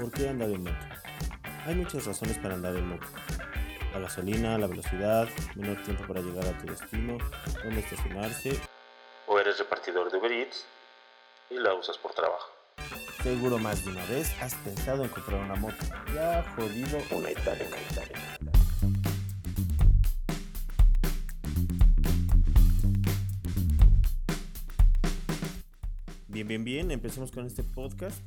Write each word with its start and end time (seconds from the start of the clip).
¿Por 0.00 0.10
qué 0.12 0.30
andar 0.30 0.48
en 0.48 0.62
moto? 0.62 0.76
Hay 1.66 1.74
muchas 1.74 2.06
razones 2.06 2.38
para 2.38 2.54
andar 2.54 2.74
en 2.74 2.88
moto. 2.88 3.06
La 3.92 3.98
gasolina, 3.98 4.56
la 4.56 4.66
velocidad, 4.66 5.28
menor 5.56 5.82
tiempo 5.82 6.06
para 6.06 6.22
llegar 6.22 6.46
a 6.46 6.56
tu 6.56 6.66
destino, 6.68 7.18
dónde 7.62 7.80
estacionarse. 7.80 8.58
O 9.26 9.38
eres 9.38 9.58
repartidor 9.58 10.10
de 10.10 10.16
Uber 10.16 10.32
Eats 10.32 10.64
y 11.50 11.58
la 11.58 11.74
usas 11.74 11.98
por 11.98 12.14
trabajo. 12.14 12.50
Seguro 13.22 13.58
más 13.58 13.84
de 13.84 13.90
una 13.90 14.06
vez 14.06 14.34
has 14.40 14.54
pensado 14.54 15.04
en 15.04 15.10
comprar 15.10 15.42
una 15.42 15.56
moto. 15.56 15.84
Ya 16.14 16.50
jodido 16.56 16.98
una 17.10 17.30
Italia, 17.30 17.66
una 17.68 17.82
Italia. 17.82 18.38
Bien, 26.28 26.48
bien, 26.48 26.64
bien, 26.64 26.90
empecemos 26.90 27.30
con 27.30 27.44
este 27.44 27.62
podcast 27.62 28.22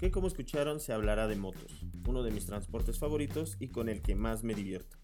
que 0.00 0.10
como 0.10 0.28
escucharon 0.28 0.80
se 0.80 0.94
hablará 0.94 1.28
de 1.28 1.36
motos, 1.36 1.84
uno 2.08 2.22
de 2.22 2.30
mis 2.30 2.46
transportes 2.46 2.98
favoritos 2.98 3.58
y 3.60 3.68
con 3.68 3.90
el 3.90 4.00
que 4.00 4.14
más 4.14 4.42
me 4.42 4.54
divierto. 4.54 4.96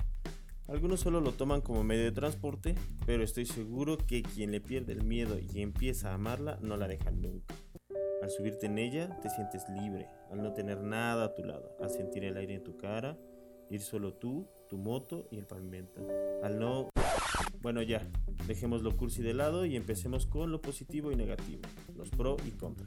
Algunos 0.68 1.00
solo 1.00 1.20
lo 1.20 1.32
toman 1.32 1.60
como 1.60 1.84
medio 1.84 2.04
de 2.04 2.12
transporte, 2.12 2.74
pero 3.04 3.22
estoy 3.22 3.44
seguro 3.44 3.98
que 3.98 4.22
quien 4.22 4.52
le 4.52 4.62
pierde 4.62 4.94
el 4.94 5.04
miedo 5.04 5.38
y 5.38 5.60
empieza 5.60 6.10
a 6.10 6.14
amarla 6.14 6.58
no 6.62 6.78
la 6.78 6.88
deja 6.88 7.10
nunca. 7.10 7.54
Al 8.22 8.30
subirte 8.30 8.66
en 8.66 8.78
ella 8.78 9.20
te 9.20 9.28
sientes 9.28 9.64
libre, 9.68 10.08
al 10.32 10.42
no 10.42 10.54
tener 10.54 10.80
nada 10.80 11.26
a 11.26 11.34
tu 11.34 11.44
lado, 11.44 11.76
al 11.78 11.90
sentir 11.90 12.24
el 12.24 12.38
aire 12.38 12.54
en 12.54 12.64
tu 12.64 12.78
cara, 12.78 13.18
ir 13.68 13.82
solo 13.82 14.14
tú, 14.14 14.48
tu 14.70 14.78
moto 14.78 15.28
y 15.30 15.36
el 15.36 15.46
pavimento. 15.46 16.06
Al 16.42 16.58
no... 16.58 16.88
Bueno 17.60 17.82
ya, 17.82 18.08
dejemos 18.46 18.82
lo 18.82 18.96
cursi 18.96 19.22
de 19.22 19.34
lado 19.34 19.66
y 19.66 19.76
empecemos 19.76 20.26
con 20.26 20.50
lo 20.50 20.62
positivo 20.62 21.12
y 21.12 21.16
negativo, 21.16 21.60
los 21.94 22.08
pro 22.10 22.36
y 22.46 22.52
contra. 22.52 22.86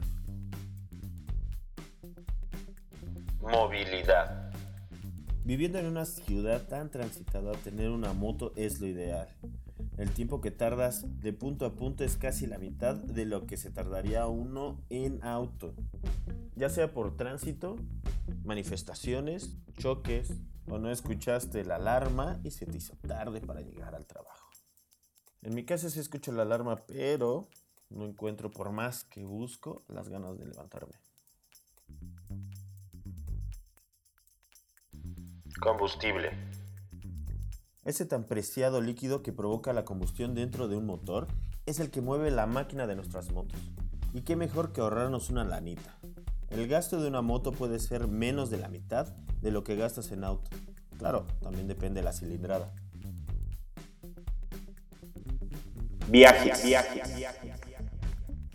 Movilidad. 3.40 4.52
Viviendo 5.44 5.78
en 5.78 5.86
una 5.86 6.04
ciudad 6.04 6.68
tan 6.68 6.90
transitada, 6.90 7.52
tener 7.52 7.90
una 7.90 8.12
moto 8.12 8.52
es 8.54 8.80
lo 8.80 8.86
ideal. 8.86 9.28
El 9.96 10.10
tiempo 10.12 10.40
que 10.40 10.50
tardas 10.50 11.20
de 11.20 11.32
punto 11.32 11.64
a 11.64 11.74
punto 11.74 12.04
es 12.04 12.16
casi 12.16 12.46
la 12.46 12.58
mitad 12.58 12.94
de 12.94 13.24
lo 13.24 13.46
que 13.46 13.56
se 13.56 13.70
tardaría 13.70 14.26
uno 14.26 14.80
en 14.90 15.24
auto. 15.24 15.74
Ya 16.54 16.68
sea 16.68 16.92
por 16.92 17.16
tránsito, 17.16 17.76
manifestaciones, 18.44 19.56
choques 19.78 20.34
o 20.68 20.78
no 20.78 20.90
escuchaste 20.90 21.64
la 21.64 21.76
alarma 21.76 22.40
y 22.44 22.50
se 22.50 22.66
te 22.66 22.76
hizo 22.76 22.94
tarde 22.96 23.40
para 23.40 23.62
llegar 23.62 23.94
al 23.94 24.06
trabajo. 24.06 24.50
En 25.42 25.54
mi 25.54 25.64
caso 25.64 25.88
sí 25.88 25.98
escucho 25.98 26.30
la 26.32 26.42
alarma, 26.42 26.76
pero 26.86 27.48
no 27.88 28.04
encuentro 28.04 28.50
por 28.50 28.70
más 28.70 29.04
que 29.04 29.24
busco 29.24 29.82
las 29.88 30.10
ganas 30.10 30.38
de 30.38 30.46
levantarme. 30.46 30.94
Combustible. 35.60 36.30
Ese 37.84 38.06
tan 38.06 38.24
preciado 38.24 38.80
líquido 38.80 39.22
que 39.22 39.30
provoca 39.30 39.74
la 39.74 39.84
combustión 39.84 40.34
dentro 40.34 40.68
de 40.68 40.76
un 40.76 40.86
motor 40.86 41.26
es 41.66 41.80
el 41.80 41.90
que 41.90 42.00
mueve 42.00 42.30
la 42.30 42.46
máquina 42.46 42.86
de 42.86 42.96
nuestras 42.96 43.30
motos. 43.30 43.60
Y 44.14 44.22
qué 44.22 44.36
mejor 44.36 44.72
que 44.72 44.80
ahorrarnos 44.80 45.28
una 45.28 45.44
lanita. 45.44 45.98
El 46.48 46.66
gasto 46.66 47.00
de 47.00 47.08
una 47.08 47.20
moto 47.20 47.52
puede 47.52 47.78
ser 47.78 48.08
menos 48.08 48.48
de 48.48 48.56
la 48.56 48.68
mitad 48.68 49.08
de 49.42 49.50
lo 49.50 49.62
que 49.62 49.76
gastas 49.76 50.12
en 50.12 50.24
auto. 50.24 50.50
Claro, 50.98 51.26
también 51.42 51.68
depende 51.68 52.00
de 52.00 52.04
la 52.04 52.12
cilindrada. 52.12 52.72
Viajes. 56.08 56.62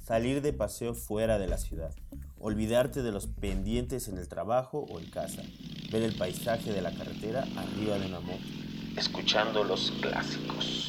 Salir 0.03 0.41
de 0.41 0.53
paseo 0.53 0.95
fuera 0.95 1.37
de 1.37 1.47
la 1.47 1.59
ciudad. 1.59 1.93
Olvidarte 2.39 3.03
de 3.03 3.11
los 3.11 3.27
pendientes 3.27 4.07
en 4.07 4.17
el 4.17 4.27
trabajo 4.27 4.85
o 4.89 4.99
en 4.99 5.09
casa 5.09 5.43
ver 5.91 6.03
el 6.03 6.15
paisaje 6.15 6.71
de 6.71 6.81
la 6.81 6.91
carretera 6.91 7.45
arriba 7.55 7.97
de 7.97 8.07
una 8.07 8.19
moto, 8.19 8.43
escuchando 8.95 9.63
los 9.63 9.91
clásicos. 10.01 10.85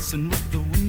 listen 0.00 0.30
with 0.30 0.50
the 0.50 0.58
wind. 0.58 0.79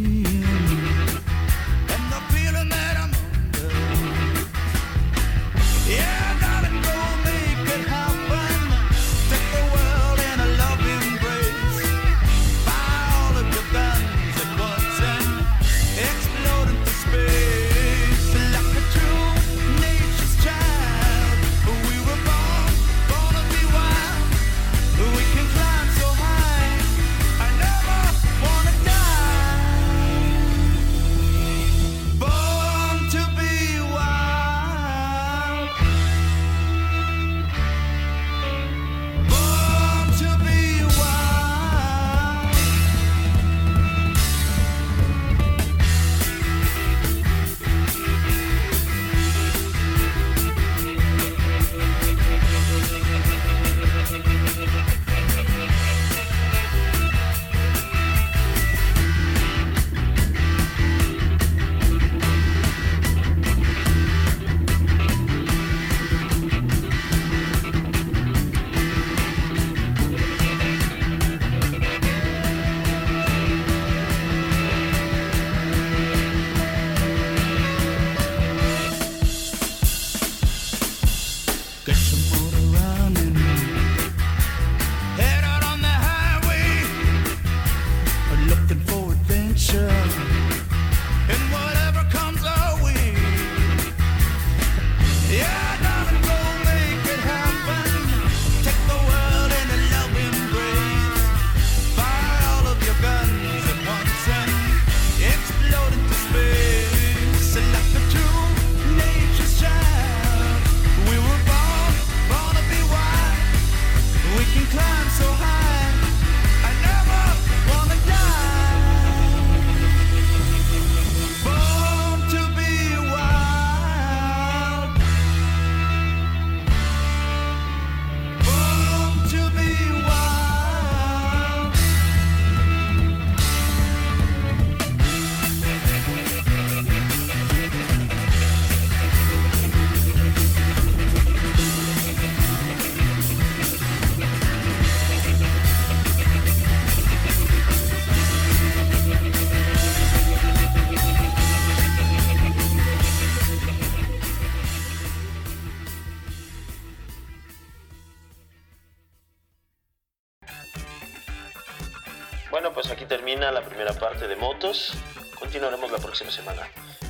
Bueno, 162.52 162.74
pues 162.74 162.92
aquí 162.92 163.06
termina 163.06 163.50
la 163.50 163.64
primera 163.64 163.94
parte 163.94 164.28
de 164.28 164.36
motos. 164.36 164.94
Continuaremos 165.40 165.90
la 165.90 166.00
próxima 166.00 166.30
semana. 166.32 166.68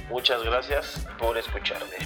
Muchas 0.08 0.44
gracias 0.44 1.08
por 1.18 1.36
escucharme. 1.36 1.98